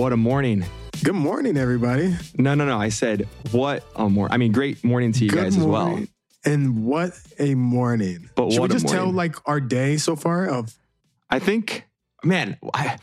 [0.00, 0.64] What a morning.
[1.04, 2.16] Good morning, everybody.
[2.38, 2.78] No, no, no.
[2.78, 4.32] I said, what a morning.
[4.32, 6.02] I mean, great morning to you Good guys as well.
[6.42, 8.30] And what a morning.
[8.34, 10.74] But Should we just tell like our day so far of
[11.28, 11.86] I think,
[12.24, 12.96] man, I,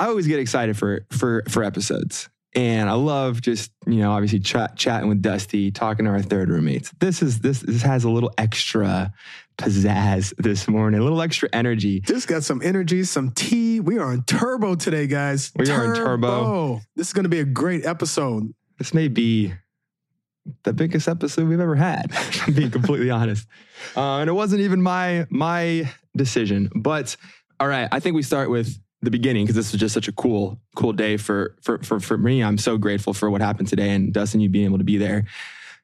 [0.00, 2.28] I always get excited for for for episodes.
[2.56, 6.48] And I love just, you know, obviously chat, chatting with Dusty, talking to our third
[6.48, 6.90] roommates.
[6.98, 9.14] This is this this has a little extra
[9.60, 12.00] pizzazz this morning, a little extra energy.
[12.00, 13.78] just got some energy, some tea.
[13.80, 15.52] We are on turbo today, guys.
[15.54, 16.80] We are on turbo.
[16.96, 18.54] This is going to be a great episode.
[18.78, 19.52] This may be
[20.62, 22.10] the biggest episode we've ever had,
[22.46, 23.46] I'm being completely honest.
[23.94, 26.70] Uh, and it wasn't even my my decision.
[26.74, 27.16] But
[27.58, 30.12] all right, I think we start with the beginning because this was just such a
[30.12, 32.42] cool, cool day for for for for me.
[32.42, 35.26] I'm so grateful for what happened today and Dustin, you being able to be there.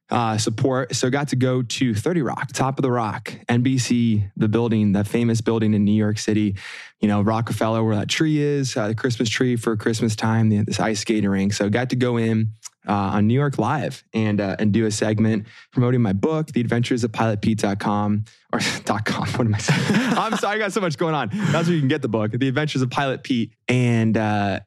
[0.09, 0.95] Uh, support.
[0.95, 5.03] So got to go to 30 Rock, top of the rock, NBC, the building, the
[5.03, 6.55] famous building in New York City,
[7.01, 10.63] you know, Rockefeller, where that tree is, uh, the Christmas tree for Christmas time, the,
[10.63, 11.55] this ice skating rink.
[11.55, 12.53] So got to go in
[12.89, 16.61] uh, on New York Live and uh, and do a segment promoting my book, The
[16.61, 19.27] Adventures of PilotPete.com or dot .com.
[19.29, 19.81] What am I saying?
[20.17, 21.31] I'm sorry, I got so much going on.
[21.33, 24.61] That's where you can get the book, The Adventures of Pilot Pete, and uh,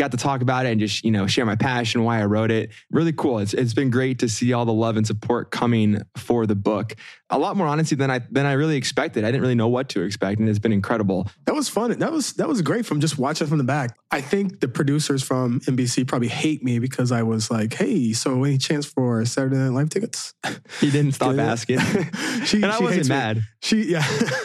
[0.00, 2.50] got to talk about it and just you know share my passion, why I wrote
[2.50, 2.70] it.
[2.90, 3.38] Really cool.
[3.38, 6.94] It's it's been great to see all the love and support coming for the book.
[7.32, 9.24] A lot more honesty than I than I really expected.
[9.24, 11.28] I didn't really know what to expect, and it's been incredible.
[11.46, 11.96] That was fun.
[11.98, 13.96] That was that was great from just watching from the back.
[14.10, 18.42] I think the producers from NBC probably hate me because I was like, "Hey, so
[18.42, 20.34] any chance for Saturday Night Live tickets?"
[20.80, 21.78] He didn't stop asking,
[22.44, 23.14] She- and I she wasn't hates me.
[23.14, 23.42] mad.
[23.62, 24.02] She yeah.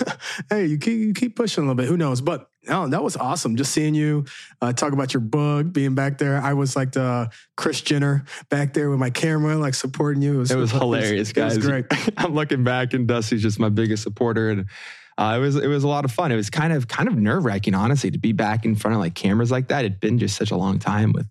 [0.49, 1.87] hey, you keep you keep pushing a little bit.
[1.87, 2.21] Who knows?
[2.21, 3.55] But no, that was awesome.
[3.55, 4.25] Just seeing you
[4.61, 6.41] uh, talk about your book, being back there.
[6.41, 10.41] I was like the Kris Jenner back there with my camera, like supporting you.
[10.41, 11.57] It was hilarious, It guys.
[11.57, 11.85] was great.
[12.17, 14.65] I'm looking back, and Dusty's just my biggest supporter, and
[15.17, 16.31] uh, it was it was a lot of fun.
[16.31, 18.99] It was kind of kind of nerve wracking, honestly, to be back in front of
[19.01, 19.85] like cameras like that.
[19.85, 21.27] It'd been just such a long time with,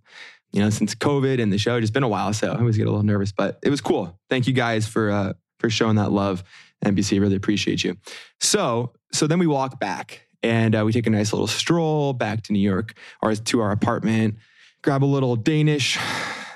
[0.52, 1.76] you know, since COVID and the show.
[1.76, 4.18] It's been a while, so I always get a little nervous, but it was cool.
[4.30, 6.44] Thank you guys for uh, for showing that love,
[6.84, 7.20] NBC.
[7.20, 7.96] Really appreciate you.
[8.40, 12.42] So so then we walk back, and uh, we take a nice little stroll back
[12.44, 14.36] to New York or to our apartment.
[14.82, 15.98] Grab a little Danish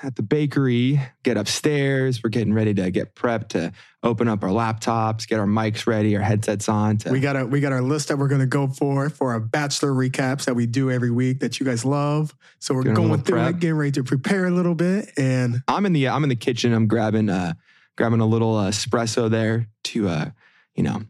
[0.03, 2.21] at the bakery, get upstairs.
[2.23, 3.71] We're getting ready to get prepped to
[4.03, 6.97] open up our laptops, get our mics ready, our headsets on.
[6.97, 9.39] To, We got a we got our list that we're gonna go for for our
[9.39, 12.35] bachelor recaps that we do every week that you guys love.
[12.59, 13.55] So we're Doing going through prep.
[13.55, 16.35] it, getting ready to prepare a little bit, and I'm in the I'm in the
[16.35, 16.71] kitchen.
[16.73, 17.53] I'm grabbing uh
[17.97, 20.29] grabbing a little uh, espresso there to uh
[20.75, 21.01] you know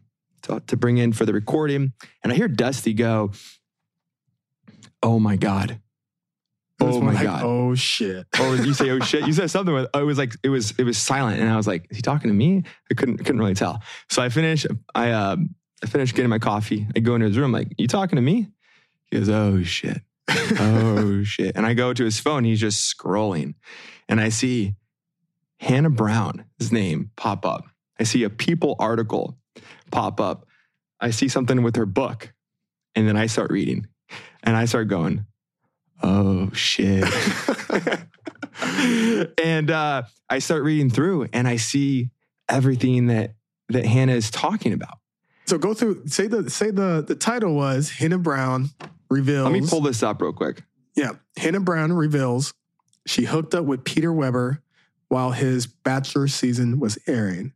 [0.50, 1.92] to, to bring in for the recording.
[2.22, 3.32] And I hear Dusty go,
[5.02, 5.80] "Oh my god."
[6.82, 7.42] Oh my like, God.
[7.44, 8.26] oh shit.
[8.40, 9.88] or you say, "Oh shit!" You said something with.
[9.94, 12.28] It was like it was it was silent, and I was like, "Is he talking
[12.28, 13.82] to me?" I couldn't couldn't really tell.
[14.08, 14.66] So I finish.
[14.94, 15.36] I uh,
[15.82, 16.86] I finish getting my coffee.
[16.96, 17.52] I go into his room.
[17.52, 18.48] Like, "You talking to me?"
[19.10, 22.44] He goes, "Oh shit, oh shit!" And I go to his phone.
[22.44, 23.54] He's just scrolling,
[24.08, 24.74] and I see
[25.58, 27.66] Hannah Brown, his name, pop up.
[27.98, 29.36] I see a People article
[29.90, 30.46] pop up.
[31.00, 32.32] I see something with her book,
[32.94, 33.86] and then I start reading,
[34.42, 35.26] and I start going,
[36.02, 37.04] "Oh shit."
[39.38, 42.10] and uh, I start reading through and I see
[42.48, 43.34] everything that
[43.68, 44.98] that Hannah is talking about.
[45.46, 46.06] So go through.
[46.06, 48.70] Say the say the the title was Hannah Brown
[49.08, 49.50] reveals.
[49.50, 50.62] Let me pull this up real quick.
[50.96, 52.52] Yeah, Hannah Brown reveals
[53.06, 54.62] she hooked up with Peter Weber
[55.08, 57.52] while his bachelor season was airing.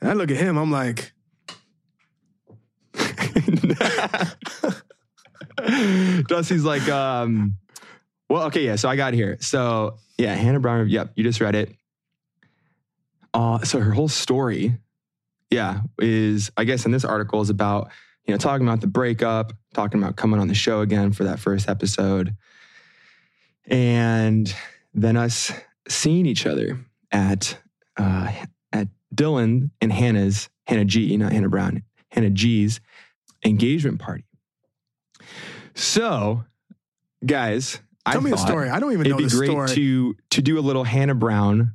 [0.00, 0.56] And I look at him.
[0.56, 1.12] I'm like,
[6.28, 7.56] Dusty's like, um,
[8.28, 8.76] well, okay, yeah.
[8.76, 9.36] So I got here.
[9.40, 10.88] So yeah, Hannah Brown.
[10.88, 11.74] Yep, you just read it.
[13.34, 14.78] Uh, so her whole story,
[15.50, 17.90] yeah, is I guess in this article is about
[18.26, 21.38] you know talking about the breakup, talking about coming on the show again for that
[21.38, 22.34] first episode,
[23.66, 24.54] and
[24.94, 25.52] then us
[25.88, 26.80] seeing each other
[27.12, 27.58] at
[27.96, 28.32] uh,
[28.72, 32.80] at Dylan and Hannah's Hannah G, not Hannah Brown, Hannah G's
[33.44, 34.24] engagement party.
[35.74, 36.44] So,
[37.24, 38.68] guys, I tell I me a story.
[38.68, 39.68] I don't even know It'd be great story.
[39.68, 41.74] to to do a little Hannah Brown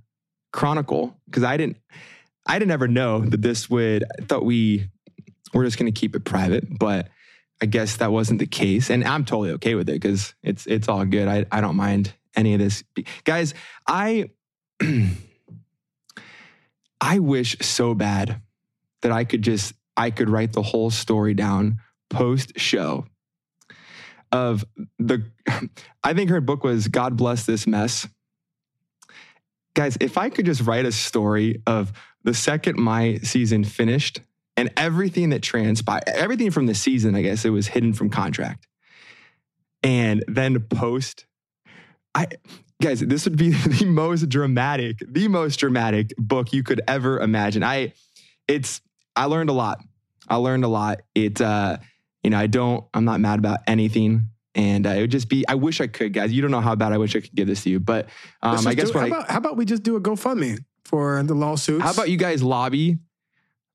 [0.52, 1.78] chronicle because I didn't
[2.46, 4.04] I didn't ever know that this would.
[4.04, 4.90] I thought we
[5.54, 7.10] we're just going to keep it private, but
[7.62, 10.88] I guess that wasn't the case, and I'm totally okay with it because it's it's
[10.88, 11.28] all good.
[11.28, 12.84] I I don't mind any of this,
[13.24, 13.54] guys.
[13.88, 14.32] I
[17.02, 18.42] I wish so bad
[19.02, 21.80] that I could just I could write the whole story down
[22.10, 23.06] post show
[24.32, 24.66] of
[25.00, 25.26] the
[26.04, 28.08] I think her book was God Bless This Mess.
[29.74, 31.94] Guys, if I could just write a story of
[32.24, 34.22] the second my season finished
[34.58, 38.68] and everything that transpired, everything from the season, I guess it was hidden from contract.
[39.82, 41.26] And then post
[42.14, 42.28] I
[42.82, 47.64] guys, this would be the most dramatic, the most dramatic book you could ever imagine.
[47.64, 47.94] I
[48.48, 48.82] it's
[49.22, 49.84] I learned a lot.
[50.28, 51.02] I learned a lot.
[51.14, 51.78] It uh,
[52.24, 54.30] you know, I don't I'm not mad about anything.
[54.54, 56.34] And uh, it would just be, I wish I could, guys.
[56.34, 57.80] You don't know how bad I wish I could give this to you.
[57.80, 58.10] But
[58.42, 60.60] um, I guess do, what how, I, about, how about we just do a GoFundMe
[60.84, 61.84] for the lawsuits?
[61.84, 62.98] How about you guys lobby,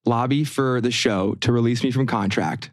[0.04, 2.72] lobby for the show to release me from contract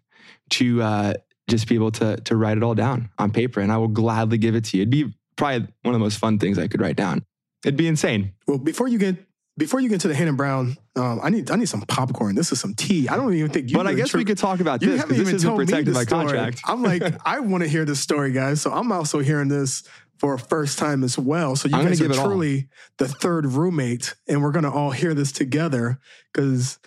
[0.50, 1.14] to uh,
[1.48, 4.38] just be able to to write it all down on paper, and I will gladly
[4.38, 4.82] give it to you.
[4.82, 7.24] It'd be probably one of the most fun things I could write down.
[7.64, 8.34] It'd be insane.
[8.48, 9.16] Well, before you get
[9.58, 12.36] before you get to the Hannah Brown, um, I need I need some popcorn.
[12.36, 13.08] This is some tea.
[13.08, 13.78] I don't even think you.
[13.78, 16.26] But I guess tr- we could talk about this because this isn't protected by story.
[16.26, 16.62] contract.
[16.66, 18.62] I'm like, I want to hear this story, guys.
[18.62, 19.84] So I'm also hearing this
[20.18, 21.56] for a first time as well.
[21.56, 25.32] So you I'm guys are truly the third roommate, and we're gonna all hear this
[25.32, 26.00] together
[26.32, 26.80] because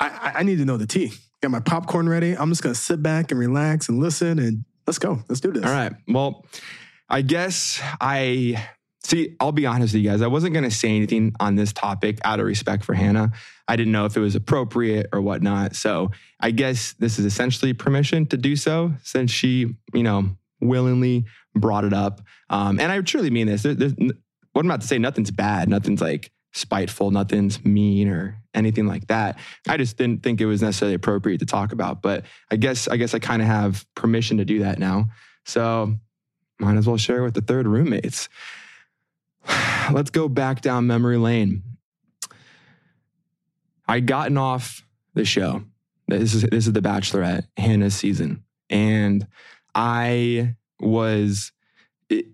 [0.00, 1.12] I, I, I need to know the tea.
[1.42, 2.36] Got my popcorn ready.
[2.36, 5.22] I'm just gonna sit back and relax and listen, and let's go.
[5.28, 5.64] Let's do this.
[5.64, 5.92] All right.
[6.08, 6.44] Well,
[7.08, 8.68] I guess I
[9.02, 9.36] see.
[9.40, 10.22] I'll be honest with you guys.
[10.22, 13.32] I wasn't going to say anything on this topic out of respect for Hannah.
[13.66, 15.76] I didn't know if it was appropriate or whatnot.
[15.76, 16.10] So
[16.40, 20.30] I guess this is essentially permission to do so, since she, you know,
[20.60, 21.24] willingly
[21.54, 22.20] brought it up.
[22.50, 23.62] Um, and I truly mean this.
[23.62, 25.68] There, what I'm about to say, nothing's bad.
[25.68, 27.10] Nothing's like spiteful.
[27.10, 29.38] Nothing's mean or anything like that.
[29.68, 32.02] I just didn't think it was necessarily appropriate to talk about.
[32.02, 35.10] But I guess I guess I kind of have permission to do that now.
[35.44, 35.94] So
[36.58, 38.28] might as well share with the third roommates.
[39.92, 41.62] Let's go back down memory lane.
[43.86, 44.84] I'd gotten off
[45.14, 45.64] the show.
[46.06, 49.26] This is this is the Bachelorette Hannah's season, and
[49.74, 51.52] I was.
[52.08, 52.26] It,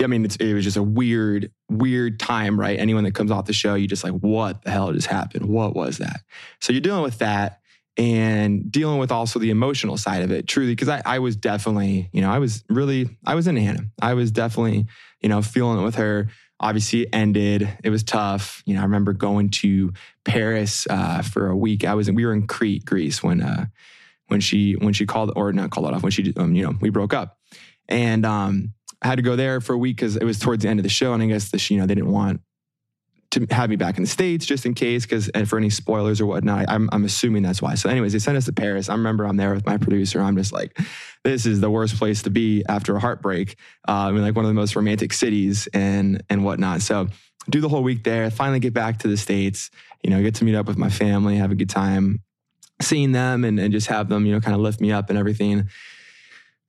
[0.00, 2.78] I mean, it was just a weird, weird time, right?
[2.78, 5.46] Anyone that comes off the show, you just like, what the hell just happened?
[5.46, 6.20] What was that?
[6.60, 7.60] So you're dealing with that
[7.98, 12.08] and dealing with also the emotional side of it, truly, because I, I was definitely,
[12.12, 13.86] you know, I was really, I was into Hannah.
[14.00, 14.86] I was definitely,
[15.20, 16.28] you know, feeling it with her.
[16.60, 17.68] Obviously, it ended.
[17.84, 18.62] It was tough.
[18.66, 19.92] You know, I remember going to
[20.24, 21.84] Paris uh, for a week.
[21.84, 23.66] I was, we were in Crete, Greece, when, uh,
[24.26, 26.74] when she, when she called, or not called it off, when she, um, you know,
[26.80, 27.38] we broke up,
[27.88, 30.68] and um, I had to go there for a week because it was towards the
[30.68, 32.40] end of the show, and I guess the, you know, they didn't want
[33.30, 36.20] to have me back in the states just in case because and for any spoilers
[36.20, 37.74] or whatnot I'm, I'm assuming that's why.
[37.74, 38.88] So anyways they sent us to paris.
[38.88, 40.20] I remember i'm there with my producer.
[40.20, 40.78] I'm just like
[41.24, 44.48] this is the worst place to be after a heartbreak um, in like one of
[44.48, 46.82] the most romantic cities and and whatnot.
[46.82, 47.08] So
[47.50, 49.70] do the whole week there finally get back to the states
[50.02, 52.22] you know get to meet up with my family have a good time
[52.80, 55.18] seeing them and, and just have them you know kind of lift me up and
[55.18, 55.68] everything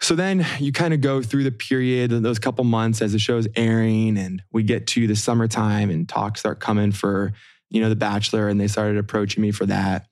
[0.01, 3.47] so then you kind of go through the period, those couple months as the show's
[3.55, 7.33] airing, and we get to the summertime and talks start coming for,
[7.69, 10.07] you know, The Bachelor, and they started approaching me for that.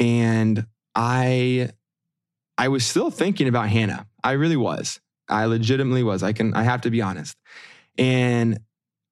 [0.00, 1.70] And I
[2.58, 4.06] I was still thinking about Hannah.
[4.22, 5.00] I really was.
[5.28, 6.22] I legitimately was.
[6.22, 7.36] I can I have to be honest.
[7.96, 8.58] And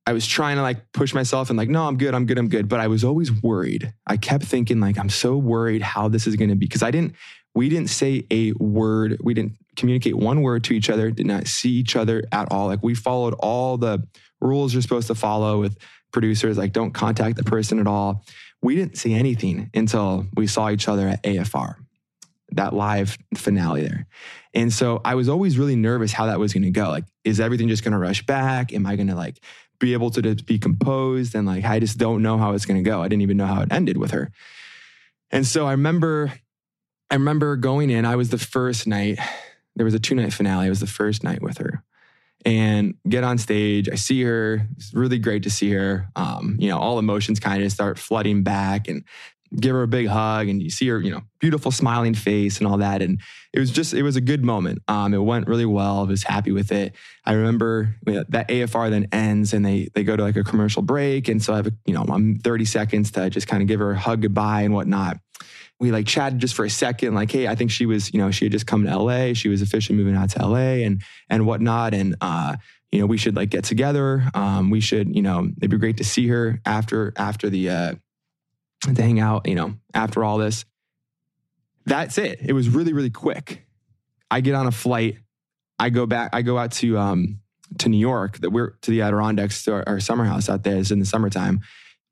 [0.04, 2.49] I was trying to like push myself and like, no, I'm good, I'm good, I'm
[2.49, 2.69] good.
[2.69, 3.93] But I was always worried.
[4.04, 6.66] I kept thinking, like, I'm so worried how this is gonna be.
[6.66, 7.14] Cause I didn't,
[7.54, 9.19] we didn't say a word.
[9.22, 12.66] We didn't communicate one word to each other, did not see each other at all.
[12.66, 14.06] Like we followed all the
[14.40, 15.78] rules you're supposed to follow with
[16.12, 18.25] producers, like don't contact the person at all.
[18.60, 21.76] We didn't see anything until we saw each other at AFR,
[22.52, 24.06] that live finale there.
[24.54, 26.90] And so I was always really nervous how that was going to go.
[26.90, 28.73] Like, is everything just going to rush back?
[28.75, 29.42] Am I going to like
[29.80, 31.35] be able to be composed?
[31.35, 33.00] And like, I just don't know how it's going to go.
[33.00, 34.30] I didn't even know how it ended with her.
[35.30, 36.32] And so I remember,
[37.12, 39.19] I remember going in, I was the first night
[39.76, 40.66] there was a two night finale.
[40.66, 41.85] It was the first night with her.
[42.45, 44.66] And get on stage, I see her.
[44.76, 46.09] It's really great to see her.
[46.16, 49.04] Um, you know, all emotions kind of start flooding back and
[49.54, 52.66] give her a big hug and you see her, you know, beautiful smiling face and
[52.66, 53.02] all that.
[53.02, 53.21] And
[53.52, 54.83] it was just, it was a good moment.
[54.88, 56.00] Um, it went really well.
[56.00, 56.95] I was happy with it.
[57.26, 61.28] I remember that AFR then ends and they they go to like a commercial break.
[61.28, 63.81] And so I have, a, you know, I'm 30 seconds to just kind of give
[63.81, 65.19] her a hug goodbye and whatnot
[65.83, 68.31] we like chatted just for a second, like, hey, I think she was, you know,
[68.31, 69.33] she had just come to LA.
[69.33, 71.93] She was officially moving out to LA and and whatnot.
[71.93, 72.55] And uh,
[72.93, 74.23] you know, we should like get together.
[74.33, 77.95] Um, we should, you know, it'd be great to see her after after the uh
[78.83, 80.65] to hang out, you know, after all this.
[81.85, 82.39] That's it.
[82.41, 83.67] It was really, really quick.
[84.31, 85.19] I get on a flight.
[85.81, 87.41] I go back, I go out to um
[87.79, 90.77] to New York, that we're to the Adirondacks, to our, our summer house out there.
[90.77, 91.59] It's in the summertime.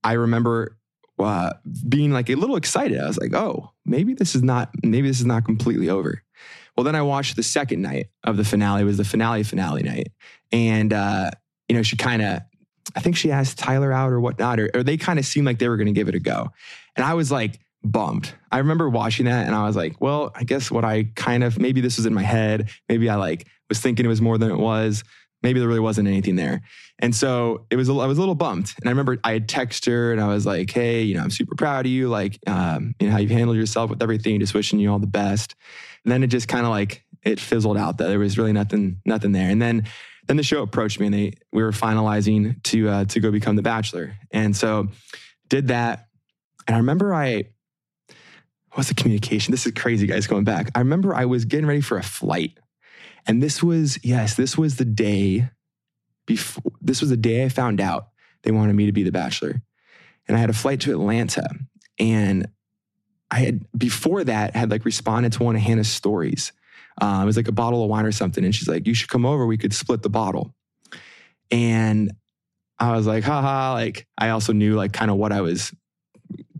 [0.03, 0.77] I remember
[1.23, 1.53] uh,
[1.89, 2.99] being like a little excited.
[3.01, 6.23] I was like, oh, maybe this is not, maybe this is not completely over.
[6.77, 8.83] Well, then I watched the second night of the finale.
[8.83, 10.09] It was the finale finale night,
[10.51, 11.31] and uh,
[11.69, 12.41] you know, she kind of,
[12.97, 15.59] I think she asked Tyler out or whatnot, or, or they kind of seemed like
[15.59, 16.51] they were going to give it a go,
[16.97, 18.33] and I was like bummed.
[18.51, 21.59] I remember watching that, and I was like, well, I guess what I kind of
[21.59, 22.71] maybe this was in my head.
[22.89, 25.05] Maybe I like was thinking it was more than it was.
[25.43, 26.63] Maybe there really wasn't anything there.
[26.99, 28.73] And so it was, I was a little bummed.
[28.79, 31.31] And I remember I had texted her and I was like, hey, you know, I'm
[31.31, 32.09] super proud of you.
[32.09, 35.07] Like, um, you know, how you've handled yourself with everything, just wishing you all the
[35.07, 35.55] best.
[36.05, 39.01] And then it just kind of like, it fizzled out that there was really nothing,
[39.05, 39.49] nothing there.
[39.49, 39.85] And then,
[40.27, 43.57] then the show approached me and they, we were finalizing to, uh, to go become
[43.57, 44.17] the bachelor.
[44.31, 44.89] And so
[45.49, 46.07] did that.
[46.67, 47.45] And I remember I,
[48.73, 49.51] what's the communication?
[49.51, 50.71] This is crazy, guys, going back.
[50.75, 52.59] I remember I was getting ready for a flight.
[53.27, 55.49] And this was, yes, this was the day
[56.27, 58.09] before, this was the day I found out
[58.43, 59.63] they wanted me to be the bachelor.
[60.27, 61.49] And I had a flight to Atlanta.
[61.99, 62.49] And
[63.31, 66.53] I had, before that, had like responded to one of Hannah's stories.
[67.01, 68.45] Um, it was like a bottle of wine or something.
[68.45, 69.47] And she's like, you should come over.
[69.47, 70.55] We could split the bottle.
[71.51, 72.13] And
[72.79, 73.75] I was like, haha.
[73.75, 75.73] Like, I also knew like kind of what I was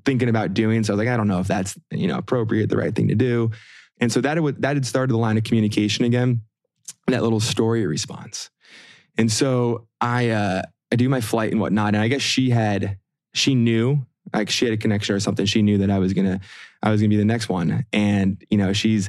[0.05, 0.85] thinking about doing.
[0.85, 3.09] So I was like, I don't know if that's, you know, appropriate, the right thing
[3.09, 3.51] to do.
[4.01, 6.43] And so that had, that had started the line of communication again,
[7.09, 8.51] that little story response.
[9.19, 11.95] And so I, uh, I do my flight and whatnot.
[11.95, 12.99] And I guess she had,
[13.35, 15.47] she knew, like she had a connection or something.
[15.47, 16.41] She knew that I was gonna,
[16.83, 17.85] I was gonna be the next one.
[17.93, 19.09] And, you know, she's,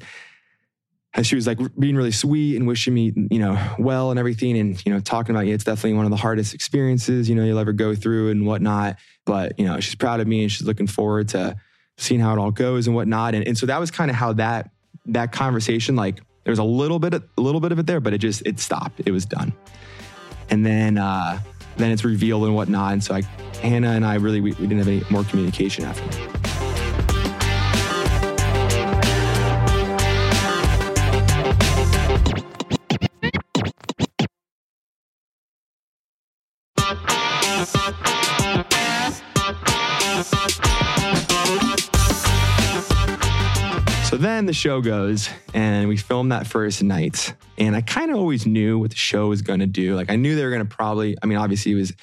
[1.23, 4.57] she was like being really sweet and wishing me, you know, well and everything.
[4.57, 7.43] And, you know, talking about, yeah, it's definitely one of the hardest experiences, you know,
[7.43, 8.97] you'll ever go through and whatnot.
[9.25, 11.57] But, you know, she's proud of me and she's looking forward to
[11.97, 13.35] seeing how it all goes and whatnot.
[13.35, 14.71] And, and so that was kind of how that,
[15.07, 17.99] that conversation, like there was a little bit, of, a little bit of it there,
[17.99, 19.01] but it just, it stopped.
[19.05, 19.53] It was done.
[20.49, 21.39] And then, uh,
[21.77, 22.93] then it's revealed and whatnot.
[22.93, 23.21] And so I,
[23.61, 26.50] Hannah and I really, we, we didn't have any more communication after that.
[44.21, 47.33] Then the show goes and we film that first night.
[47.57, 49.95] And I kind of always knew what the show was going to do.
[49.95, 51.93] Like I knew they were going to probably, I mean, obviously it was,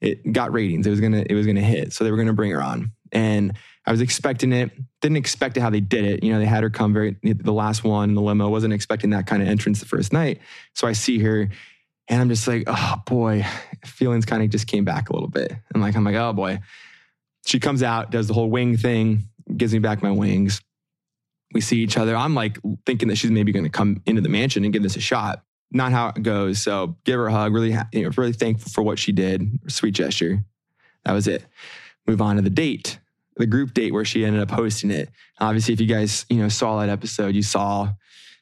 [0.00, 0.86] it got ratings.
[0.86, 1.92] It was to, it was to hit.
[1.92, 2.92] So they were to bring her on.
[3.12, 3.56] And
[3.86, 4.70] I was expecting it.
[5.00, 6.22] Didn't expect it how they did it.
[6.22, 8.48] You know, they had her come very, the last one, in the limo.
[8.48, 10.40] Wasn't expecting that kind of entrance the first night.
[10.74, 11.48] So I see her
[12.08, 13.44] and I'm just like, oh boy,
[13.84, 15.52] feelings kind of just came back a little bit.
[15.74, 16.60] I'm like, I'm like, oh boy.
[17.46, 20.60] She comes out, does the whole wing thing, gives me back my wings
[21.52, 22.16] we see each other.
[22.16, 24.96] I'm like thinking that she's maybe going to come into the mansion and give this
[24.96, 25.42] a shot.
[25.72, 26.62] Not how it goes.
[26.62, 27.52] So give her a hug.
[27.52, 29.58] Really, you know, really thankful for what she did.
[29.68, 30.44] Sweet gesture.
[31.04, 31.44] That was it.
[32.06, 32.98] Move on to the date,
[33.36, 35.10] the group date where she ended up hosting it.
[35.40, 37.92] Obviously, if you guys you know saw that episode, you saw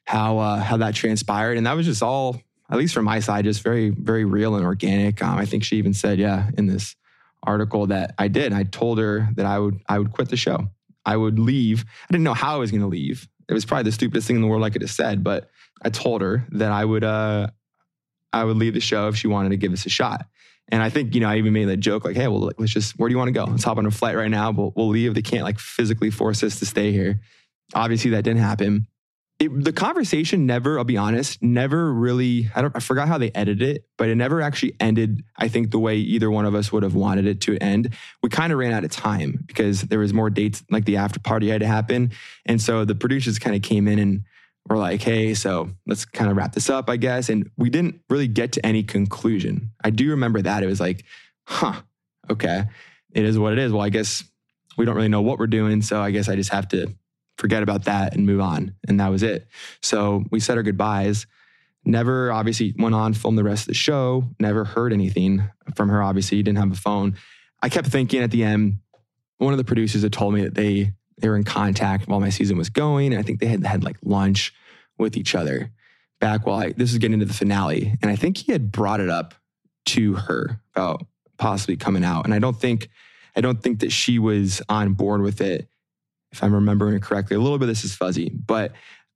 [0.04, 3.44] how uh, how that transpired, and that was just all, at least from my side,
[3.44, 5.22] just very very real and organic.
[5.22, 6.94] Um, I think she even said, yeah, in this
[7.42, 8.52] article that I did.
[8.52, 10.68] I told her that I would I would quit the show.
[11.06, 11.84] I would leave.
[12.08, 13.28] I didn't know how I was going to leave.
[13.48, 15.50] It was probably the stupidest thing in the world I could have said, but
[15.82, 17.48] I told her that I would uh,
[18.32, 20.26] I would leave the show if she wanted to give us a shot.
[20.68, 22.98] And I think, you know, I even made that joke like, hey, well, let's just,
[22.98, 23.44] where do you want to go?
[23.44, 24.50] Let's hop on a flight right now.
[24.50, 25.14] We'll, we'll leave.
[25.14, 27.20] They can't like physically force us to stay here.
[27.74, 28.86] Obviously, that didn't happen
[29.40, 33.32] it, the conversation never, I'll be honest, never really, I don't, I forgot how they
[33.34, 36.70] edited it, but it never actually ended, I think, the way either one of us
[36.72, 37.94] would have wanted it to end.
[38.22, 41.18] We kind of ran out of time because there was more dates, like the after
[41.18, 42.12] party had to happen.
[42.46, 44.22] And so the producers kind of came in and
[44.68, 47.28] were like, hey, so let's kind of wrap this up, I guess.
[47.28, 49.72] And we didn't really get to any conclusion.
[49.82, 50.62] I do remember that.
[50.62, 51.04] It was like,
[51.46, 51.82] huh,
[52.30, 52.64] okay,
[53.12, 53.72] it is what it is.
[53.72, 54.22] Well, I guess
[54.76, 55.82] we don't really know what we're doing.
[55.82, 56.94] So I guess I just have to
[57.36, 58.74] forget about that and move on.
[58.88, 59.46] And that was it.
[59.82, 61.26] So we said our goodbyes.
[61.84, 65.42] Never obviously went on, filmed the rest of the show, never heard anything
[65.74, 66.02] from her.
[66.02, 67.16] Obviously, didn't have a phone.
[67.62, 68.78] I kept thinking at the end,
[69.36, 72.30] one of the producers had told me that they they were in contact while my
[72.30, 73.12] season was going.
[73.12, 74.52] And I think they had had like lunch
[74.98, 75.70] with each other
[76.20, 77.96] back while I, this is getting into the finale.
[78.02, 79.34] And I think he had brought it up
[79.86, 82.24] to her about possibly coming out.
[82.24, 82.88] And I don't think,
[83.36, 85.68] I don't think that she was on board with it
[86.34, 87.36] if I'm remembering correctly.
[87.36, 88.72] A little bit of this is fuzzy, but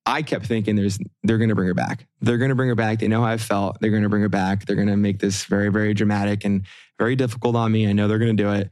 [0.07, 2.07] I kept thinking there's they're going to bring her back.
[2.21, 3.01] They're going to bring her back.
[3.01, 3.81] They know how I felt.
[3.81, 4.65] They're going to bring her back.
[4.65, 6.65] They're going to make this very very dramatic and
[6.99, 7.89] very difficult on me.
[7.89, 8.71] I know they're going to do it.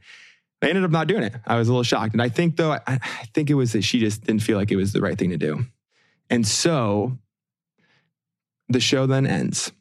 [0.61, 1.35] They ended up not doing it.
[1.45, 3.83] I was a little shocked, and I think though I, I think it was that
[3.83, 5.65] she just didn't feel like it was the right thing to do,
[6.29, 7.17] and so
[8.69, 9.71] the show then ends,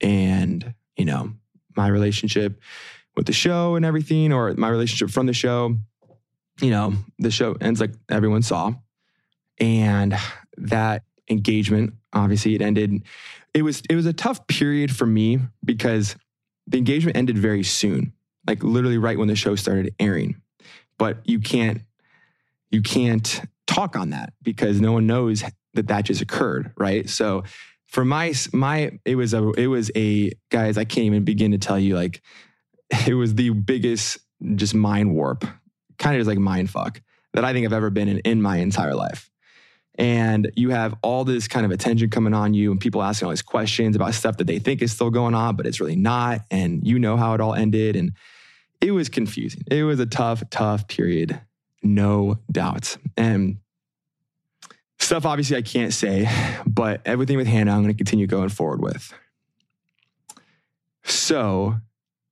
[0.00, 1.32] and you know
[1.76, 2.60] my relationship
[3.16, 5.76] with the show and everything, or my relationship from the show
[6.60, 8.72] you know, the show ends like everyone saw.
[9.60, 10.16] And
[10.56, 13.02] that engagement, obviously, it ended.
[13.54, 16.16] It was it was a tough period for me because
[16.66, 18.12] the engagement ended very soon,
[18.46, 20.40] like literally right when the show started airing.
[20.98, 21.82] But you can't
[22.70, 25.42] you can't talk on that because no one knows
[25.74, 27.08] that that just occurred, right?
[27.08, 27.44] So
[27.86, 31.58] for my my it was a it was a guys I can't even begin to
[31.58, 32.22] tell you like
[33.06, 34.18] it was the biggest
[34.54, 35.44] just mind warp
[35.98, 37.00] kind of just like mind fuck
[37.34, 39.30] that I think I've ever been in in my entire life.
[39.98, 43.30] And you have all this kind of attention coming on you and people asking all
[43.30, 46.42] these questions about stuff that they think is still going on, but it's really not.
[46.52, 47.96] And you know how it all ended.
[47.96, 48.12] And
[48.80, 49.62] it was confusing.
[49.68, 51.40] It was a tough, tough period,
[51.82, 52.96] no doubt.
[53.16, 53.58] And
[55.00, 56.28] stuff obviously I can't say,
[56.64, 59.12] but everything with Hannah, I'm going to continue going forward with.
[61.02, 61.76] So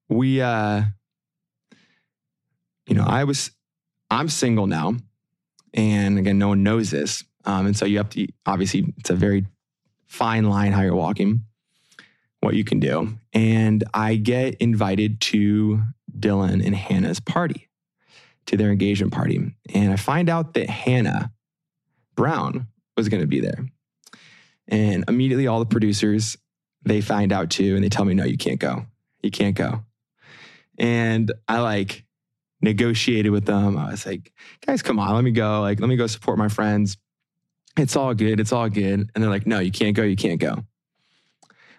[0.09, 0.83] we, uh,
[2.87, 3.51] you know, I was,
[4.11, 4.95] I'm single now.
[5.75, 7.25] And again, no one knows this.
[7.45, 9.47] Um, and so you have to, obviously, it's a very
[10.07, 11.43] fine line how you're walking,
[12.41, 13.19] what you can do.
[13.33, 15.83] And I get invited to
[16.19, 17.69] Dylan and Hannah's party,
[18.47, 19.53] to their engagement party.
[19.75, 21.33] And I find out that Hannah
[22.15, 23.67] Brown was going to be there.
[24.69, 26.37] And immediately all the producers,
[26.85, 28.87] they find out too, and they tell me, no, you can't go.
[29.23, 29.85] You can't go.
[30.79, 32.06] And I like
[32.67, 33.79] negotiated with them.
[33.79, 34.33] I was like,
[34.67, 35.61] guys, come on, let me go.
[35.61, 36.99] Like, let me go support my friends.
[37.77, 38.41] It's all good.
[38.41, 39.11] It's all good.
[39.15, 40.03] And they're like, no, you can't go.
[40.03, 40.65] You can't go.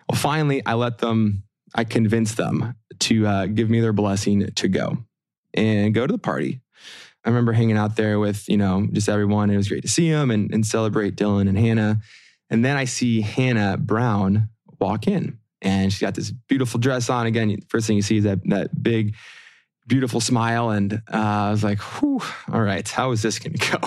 [0.10, 1.44] Well, finally, I let them,
[1.76, 4.98] I convinced them to uh, give me their blessing to go
[5.54, 6.62] and go to the party.
[7.26, 9.50] I remember hanging out there with, you know, just everyone.
[9.50, 12.00] It was great to see them and, and celebrate Dylan and Hannah.
[12.50, 17.26] And then I see Hannah Brown walk in and she's got this beautiful dress on.
[17.26, 19.16] Again, first thing you see is that, that big,
[19.88, 20.70] beautiful smile.
[20.70, 23.80] And uh, I was like, whew, all right, how is this going to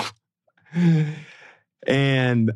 [0.74, 1.06] go?
[1.86, 2.52] and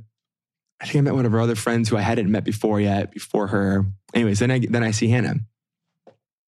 [0.81, 3.13] I think I met one of her other friends who I hadn't met before yet,
[3.13, 3.87] before her.
[4.13, 5.37] Anyways, then I then I see Hannah,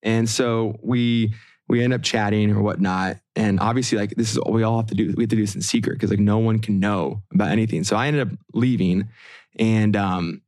[0.03, 1.35] and so we
[1.69, 3.17] we end up chatting or whatnot.
[3.35, 5.15] And obviously, like this is we all have to do.
[5.17, 7.83] We have to do this in secret because like no one can know about anything.
[7.85, 9.09] So I ended up leaving,
[9.59, 10.43] and um,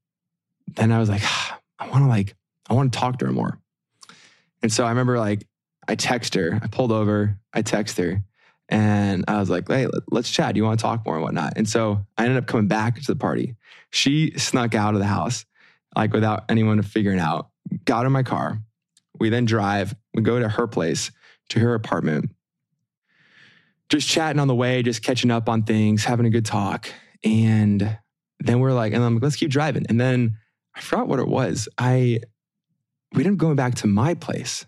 [0.67, 1.23] then I was like,
[1.79, 2.37] I want to like
[2.69, 3.59] I want to talk to her more.
[4.63, 5.47] And so I remember like
[5.89, 6.61] I text her.
[6.63, 7.39] I pulled over.
[7.53, 8.23] I text her,
[8.69, 10.55] and I was like, hey, let's chat.
[10.55, 11.55] Do you want to talk more and whatnot?
[11.57, 13.57] And so I ended up coming back to the party.
[13.91, 15.47] She snuck out of the house,
[15.97, 17.49] like without anyone figuring out,
[17.87, 18.61] got in my car.
[19.19, 21.11] We then drive, we go to her place,
[21.49, 22.31] to her apartment,
[23.89, 26.89] just chatting on the way, just catching up on things, having a good talk.
[27.25, 27.99] And
[28.41, 29.87] then we're like, and I'm like, let's keep driving.
[29.89, 30.37] And then
[30.75, 31.69] I forgot what it was.
[31.79, 32.21] I,
[33.13, 34.67] we ended up going back to my place.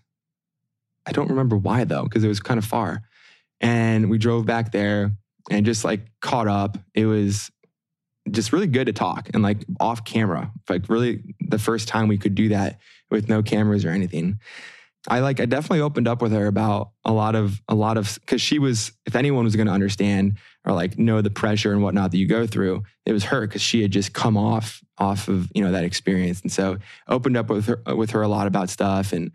[1.07, 3.03] I don't remember why though, because it was kind of far.
[3.61, 5.17] And we drove back there
[5.51, 6.79] and just like caught up.
[6.95, 7.51] It was
[8.31, 10.53] just really good to talk and like off camera.
[10.69, 12.79] Like really the first time we could do that
[13.11, 14.39] with no cameras or anything.
[15.09, 18.19] I like I definitely opened up with her about a lot of a lot of
[18.21, 20.37] because she was if anyone was going to understand
[20.67, 23.63] or like know the pressure and whatnot that you go through, it was her because
[23.63, 26.77] she had just come off off of you know that experience, and so
[27.09, 29.33] opened up with her with her a lot about stuff and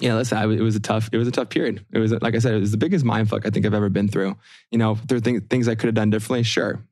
[0.00, 1.84] yeah, listen, I, it was a tough, it was a tough period.
[1.92, 3.88] It was, like I said, it was the biggest mind fuck I think I've ever
[3.88, 4.36] been through.
[4.70, 6.42] You know, there are th- things I could have done differently.
[6.42, 6.82] Sure.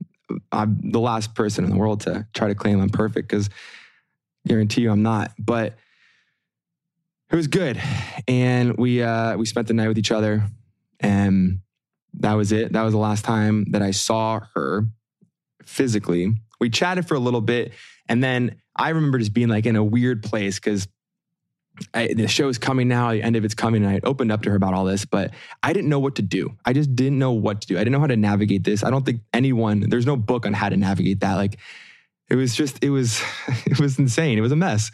[0.52, 3.48] I'm the last person in the world to try to claim I'm perfect because
[4.46, 5.76] guarantee you I'm not, but
[7.30, 7.80] it was good.
[8.28, 10.44] And we, uh, we spent the night with each other
[11.00, 11.60] and
[12.14, 12.72] that was it.
[12.72, 14.84] That was the last time that I saw her
[15.64, 16.34] physically.
[16.60, 17.72] We chatted for a little bit
[18.08, 20.86] and then I remember just being like in a weird place because
[21.94, 23.84] I, the is coming now, the end of it's coming.
[23.84, 26.22] And I opened up to her about all this, but I didn't know what to
[26.22, 26.56] do.
[26.64, 27.76] I just didn't know what to do.
[27.76, 28.84] I didn't know how to navigate this.
[28.84, 31.34] I don't think anyone, there's no book on how to navigate that.
[31.34, 31.58] Like
[32.28, 33.22] it was just, it was,
[33.66, 34.38] it was insane.
[34.38, 34.90] It was a mess.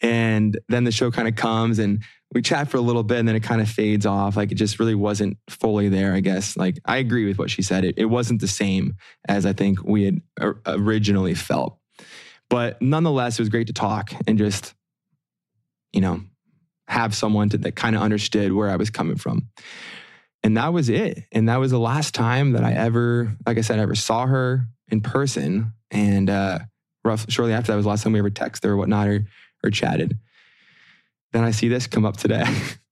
[0.00, 3.28] And then the show kind of comes and we chat for a little bit and
[3.28, 4.36] then it kind of fades off.
[4.36, 6.56] Like it just really wasn't fully there, I guess.
[6.56, 7.84] Like I agree with what she said.
[7.84, 8.96] It, it wasn't the same
[9.28, 10.22] as I think we had
[10.66, 11.78] originally felt.
[12.50, 14.74] But nonetheless, it was great to talk and just
[15.94, 16.20] you know,
[16.88, 19.48] have someone to, that kind of understood where I was coming from.
[20.42, 21.24] And that was it.
[21.32, 24.66] And that was the last time that I ever, like I said, ever saw her
[24.88, 25.72] in person.
[25.90, 26.58] And uh,
[27.04, 29.26] rough, shortly after that was the last time we ever texted or whatnot or,
[29.62, 30.18] or chatted.
[31.32, 32.44] Then I see this come up today.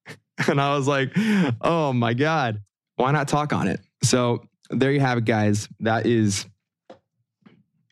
[0.48, 1.10] and I was like,
[1.60, 2.62] oh my God,
[2.96, 3.80] why not talk on it?
[4.02, 5.68] So there you have it, guys.
[5.80, 6.46] That is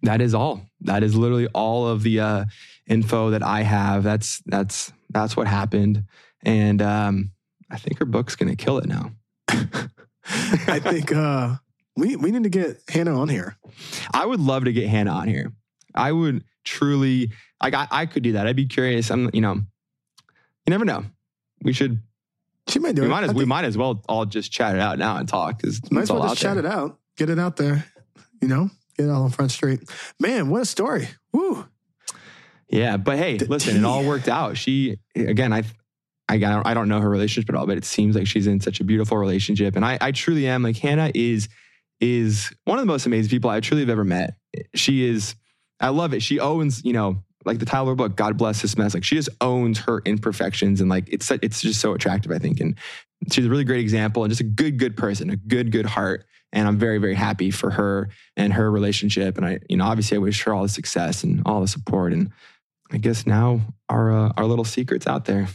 [0.02, 0.62] that is all.
[0.82, 2.44] That is literally all of the uh,
[2.86, 4.02] info that I have.
[4.02, 6.04] That's that's that's what happened,
[6.42, 7.32] and um,
[7.70, 9.12] I think her book's gonna kill it now.
[9.48, 11.56] I think uh,
[11.96, 13.56] we we need to get Hannah on here.
[14.12, 15.52] I would love to get Hannah on here.
[15.94, 17.74] I would truly like.
[17.74, 18.46] I, I could do that.
[18.46, 19.10] I'd be curious.
[19.10, 19.64] I'm you know, you
[20.68, 21.04] never know.
[21.62, 22.00] We should.
[22.68, 23.10] She might do we it.
[23.10, 25.80] Might as, we might as well all just chat it out now and talk because
[25.90, 26.64] might as well just chat there.
[26.64, 26.98] it out.
[27.16, 27.84] Get it out there.
[28.40, 29.80] You know, get it all on Front Street.
[30.20, 31.08] Man, what a story!
[31.32, 31.66] Woo.
[32.70, 34.56] Yeah, but hey, listen, it all worked out.
[34.56, 35.64] She again, I,
[36.28, 38.78] I, I don't know her relationship at all, but it seems like she's in such
[38.80, 40.62] a beautiful relationship, and I, I truly am.
[40.62, 41.48] Like Hannah is,
[42.00, 44.34] is one of the most amazing people I truly have ever met.
[44.74, 45.34] She is,
[45.80, 46.22] I love it.
[46.22, 48.94] She owns, you know, like the title of her book, God bless this mess.
[48.94, 52.30] Like she just owns her imperfections, and like it's, it's just so attractive.
[52.30, 52.76] I think, and
[53.32, 56.24] she's a really great example, and just a good, good person, a good, good heart.
[56.52, 59.36] And I'm very, very happy for her and her relationship.
[59.36, 62.12] And I, you know, obviously, I wish her all the success and all the support.
[62.12, 62.32] And
[62.92, 65.48] I guess now our uh, our little secrets out there,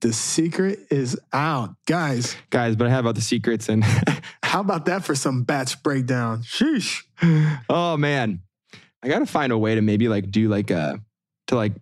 [0.00, 1.74] The secret is out.
[1.86, 2.76] Guys, guys.
[2.76, 3.84] But I have other secrets, and
[4.42, 6.42] how about that for some batch breakdown?
[6.42, 7.02] Sheesh.
[7.68, 8.42] oh man,
[9.02, 11.00] I gotta find a way to maybe like do like a
[11.48, 11.72] to like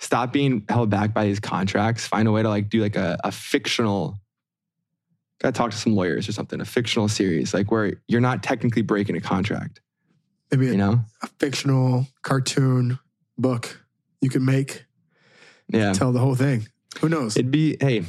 [0.00, 2.06] stop being held back by these contracts.
[2.06, 4.18] Find a way to like do like a, a fictional.
[5.40, 6.60] Gotta talk to some lawyers or something.
[6.60, 9.80] A fictional series like where you're not technically breaking a contract.
[10.50, 11.00] Maybe a, You know?
[11.22, 12.98] a fictional cartoon
[13.38, 13.80] book
[14.20, 14.84] you can make,
[15.68, 15.92] Yeah.
[15.92, 16.66] tell the whole thing.
[17.00, 17.36] Who knows?
[17.36, 18.06] It'd be hey, if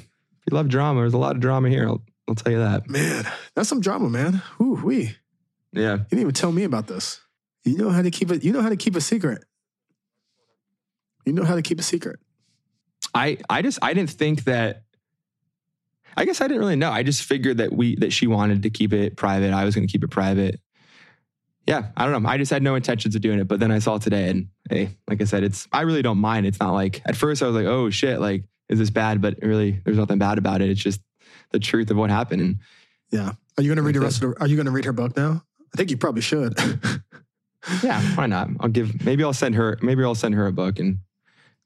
[0.50, 1.88] you love drama, there's a lot of drama here.
[1.88, 2.90] I'll, I'll tell you that.
[2.90, 4.42] man, that's some drama, man.
[4.62, 5.16] Ooh, we.
[5.74, 5.94] Yeah.
[5.94, 7.22] You didn't even tell me about this.
[7.66, 8.44] You know how to keep it.
[8.44, 9.44] You know how to keep a secret.
[11.26, 12.20] You know how to keep a secret.
[13.14, 14.84] I I just I didn't think that
[16.18, 16.92] I guess I didn't really know.
[16.92, 19.54] I just figured that we that she wanted to keep it private.
[19.54, 20.60] I was going to keep it private.
[21.70, 22.28] Yeah, I don't know.
[22.28, 24.90] I just had no intentions of doing it, but then I saw today and hey,
[25.08, 26.48] like I said, it's I really don't mind.
[26.48, 29.36] It's not like at first I was like, "Oh shit, like is this bad?" But
[29.44, 30.72] really there's nothing bad about it.
[30.72, 31.00] It's just
[31.52, 32.56] the truth of what happened and
[33.12, 33.34] Yeah.
[33.56, 34.94] Are you going to read the rest of the, Are you going to read her
[34.94, 35.44] book now?
[35.72, 36.58] I think you probably should.
[37.84, 38.50] yeah, why not?
[38.62, 40.98] I'll give maybe I'll send her maybe I'll send her a book and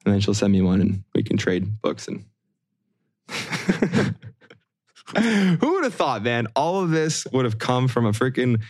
[0.04, 2.26] and then she'll send me one and we can trade books and
[5.16, 6.48] Who would have thought, man?
[6.58, 8.62] All of this would have come from a freaking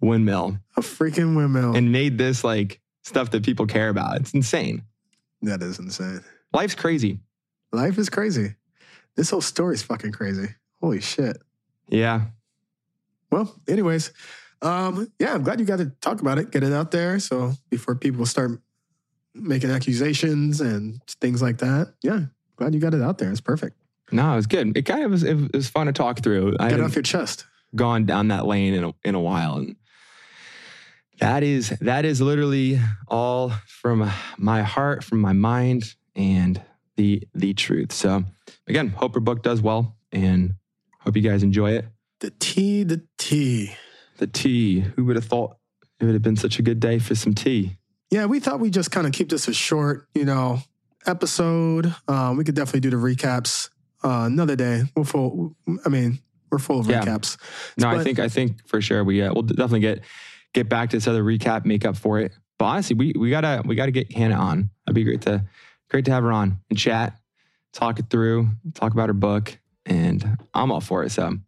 [0.00, 1.74] windmill a freaking windmill.
[1.76, 4.20] and made this like stuff that people care about.
[4.20, 4.82] It's insane.
[5.42, 6.20] that is insane.
[6.52, 7.20] Life's crazy.
[7.72, 8.54] Life is crazy.
[9.16, 10.48] This whole story is fucking crazy.
[10.80, 11.36] Holy shit.
[11.88, 12.26] Yeah.
[13.30, 14.12] Well, anyways,
[14.62, 17.18] um, yeah, I'm glad you got to talk about it, get it out there.
[17.18, 18.60] So before people start
[19.34, 22.20] making accusations and things like that, yeah,
[22.56, 23.30] glad you got it out there.
[23.30, 23.76] It's perfect.
[24.10, 24.76] No, it was good.
[24.76, 26.56] It kind of was, it was fun to talk through.
[26.58, 27.44] I Get it off your chest.
[27.76, 29.56] gone down that lane in a, in a while.
[29.56, 29.76] And
[31.20, 36.60] that is, that is literally all from my heart, from my mind and
[36.96, 37.92] the, the truth.
[37.92, 38.24] So
[38.66, 40.54] again, hope your book does well and
[41.00, 41.86] hope you guys enjoy it.
[42.20, 43.74] The tea, the tea.
[44.18, 44.80] The tea.
[44.80, 45.56] Who would have thought
[46.00, 47.76] it would have been such a good day for some tea?
[48.10, 50.60] Yeah, we thought we'd just kind of keep this a short, you know,
[51.06, 51.94] episode.
[52.08, 53.68] Um, we could definitely do the recaps
[54.02, 54.82] uh, another day.
[54.96, 55.54] We're full.
[55.84, 56.18] I mean,
[56.50, 57.04] we're full of Yeah.
[57.04, 57.36] recaps.
[57.76, 60.00] No, I think I think for sure we uh, we'll definitely get
[60.54, 62.32] get back to this other recap, make up for it.
[62.58, 64.70] But honestly, we we gotta we gotta get Hannah on.
[64.86, 65.44] That'd be great to
[65.90, 67.18] great to have her on and chat,
[67.72, 69.56] talk it through, talk about her book,
[69.86, 71.10] and I'm all for it.
[71.10, 71.38] So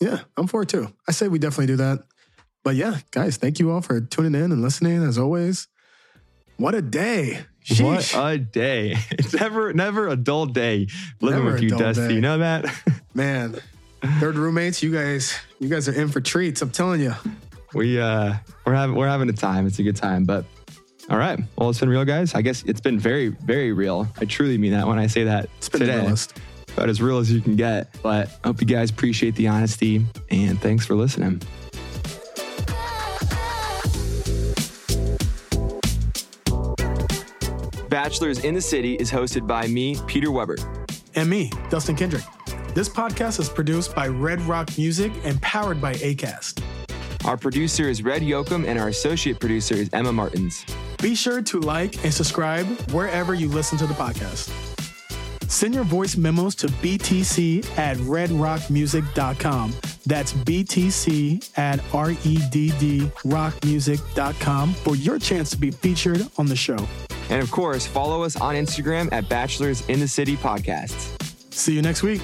[0.00, 0.92] Yeah, I'm for it too.
[1.08, 2.04] I say we definitely do that.
[2.64, 5.68] But yeah, guys, thank you all for tuning in and listening as always.
[6.56, 7.44] What a day.
[7.64, 8.14] Sheesh.
[8.14, 8.96] what a day!
[9.10, 10.86] It's never never a dull day
[11.20, 12.08] living Never with you, Dusty.
[12.08, 12.14] day.
[12.14, 12.64] You know that?
[13.14, 13.56] Man,
[14.20, 16.62] third roommates, you guys, you guys are in for treats.
[16.62, 17.12] I'm telling you.
[17.74, 19.66] We uh we're having we're having a time.
[19.66, 20.44] It's a good time, but.
[21.08, 21.38] All right.
[21.56, 22.34] Well, it's been real, guys.
[22.34, 24.08] I guess it's been very, very real.
[24.20, 25.94] I truly mean that when I say that It's been today.
[25.98, 26.36] the realest.
[26.72, 27.94] about as real as you can get.
[28.02, 31.40] But I hope you guys appreciate the honesty and thanks for listening.
[37.88, 40.56] Bachelors in the City is hosted by me, Peter Weber.
[41.14, 42.24] And me, Dustin Kendrick.
[42.74, 46.62] This podcast is produced by Red Rock Music and powered by ACAST.
[47.26, 50.64] Our producer is Red Yoakum, and our associate producer is Emma Martins.
[51.02, 54.48] Be sure to like and subscribe wherever you listen to the podcast.
[55.50, 59.74] Send your voice memos to btc at redrockmusic.com.
[60.06, 66.78] That's btc at E R-E-D-D rockmusic.com for your chance to be featured on the show.
[67.28, 71.20] And of course, follow us on Instagram at Bachelors in the City Podcasts.
[71.52, 72.20] See you next week.